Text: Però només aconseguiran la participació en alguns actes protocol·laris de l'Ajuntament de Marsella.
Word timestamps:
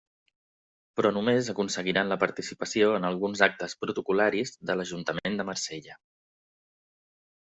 Però 0.99 1.09
només 1.17 1.49
aconseguiran 1.51 2.09
la 2.13 2.17
participació 2.23 2.87
en 3.01 3.05
alguns 3.11 3.43
actes 3.49 3.77
protocol·laris 3.85 4.53
de 4.71 4.77
l'Ajuntament 4.79 5.37
de 5.41 5.45
Marsella. 5.53 5.99